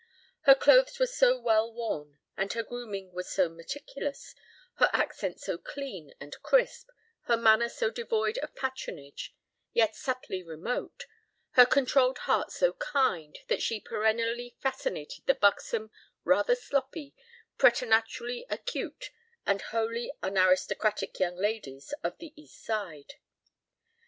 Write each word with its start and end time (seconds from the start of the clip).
Her 0.45 0.55
clothes 0.55 0.97
were 0.97 1.05
so 1.05 1.37
well 1.39 1.71
worn, 1.71 2.17
and 2.35 2.51
her 2.53 2.63
grooming 2.63 3.11
was 3.13 3.29
so 3.29 3.47
meticulous, 3.49 4.33
her 4.77 4.89
accent 4.93 5.39
so 5.39 5.59
clean 5.59 6.11
and 6.19 6.41
crisp, 6.41 6.89
her 7.25 7.37
manner 7.37 7.69
so 7.69 7.91
devoid 7.91 8.39
of 8.39 8.55
patronage, 8.55 9.35
yet 9.73 9.93
subtly 9.93 10.41
remote, 10.41 11.05
her 11.51 11.67
controlled 11.67 12.17
heart 12.25 12.51
so 12.51 12.73
kind 12.73 13.37
that 13.47 13.61
she 13.61 13.79
perennially 13.79 14.55
fascinated 14.59 15.27
the 15.27 15.35
buxom, 15.35 15.91
rather 16.23 16.55
sloppy, 16.55 17.13
preternaturally 17.59 18.43
acute, 18.49 19.11
and 19.45 19.61
wholly 19.61 20.11
unaristocratic 20.23 21.19
young 21.19 21.35
ladies 21.35 21.93
of 22.03 22.17
the 22.17 22.33
East 22.35 22.65
Side. 22.65 23.13